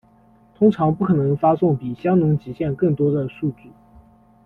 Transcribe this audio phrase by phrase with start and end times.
[0.55, 3.71] 通常不可能发送比香农极限更多的数据。